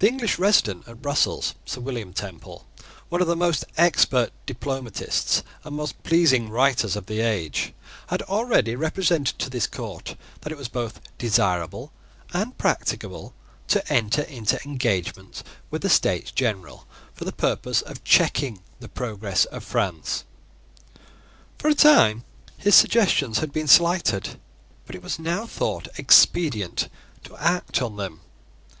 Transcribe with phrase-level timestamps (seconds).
[0.00, 2.66] The English resident at Brussels, Sir William Temple,
[3.08, 7.72] one of the most expert diplomatists and most pleasing writers of that age,
[8.08, 11.92] had already represented to this court that it was both desirable
[12.32, 13.32] and practicable
[13.68, 16.84] to enter into engagements with the States General
[17.14, 20.24] for the purpose of checking the progress of France.
[21.58, 22.24] For a time
[22.56, 24.36] his suggestions had been slighted;
[24.84, 26.88] but it was now thought expedient
[27.22, 28.22] to act on them.